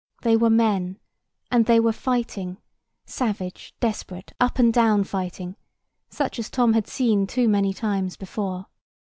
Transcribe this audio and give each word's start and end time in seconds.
They 0.23 0.35
were 0.35 0.49
men; 0.49 0.97
and 1.51 1.67
they 1.67 1.79
were 1.79 1.91
fighting; 1.93 2.57
savage, 3.05 3.75
desperate, 3.79 4.33
up 4.39 4.57
and 4.57 4.73
down 4.73 5.03
fighting, 5.03 5.57
such 6.09 6.39
as 6.39 6.49
Tom 6.49 6.73
had 6.73 6.87
seen 6.87 7.27
too 7.27 7.47
many 7.47 7.71
times 7.71 8.17
before. 8.17 8.65